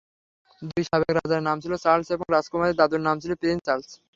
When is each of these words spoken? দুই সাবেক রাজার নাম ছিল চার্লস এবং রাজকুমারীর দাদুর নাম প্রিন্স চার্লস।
দুই 0.61 0.83
সাবেক 0.85 1.11
রাজার 1.13 1.41
নাম 1.43 1.57
ছিল 1.63 1.73
চার্লস 1.83 2.07
এবং 2.15 2.25
রাজকুমারীর 2.29 2.79
দাদুর 2.79 3.01
নাম 3.07 3.15
প্রিন্স 3.41 3.61
চার্লস। 3.67 3.89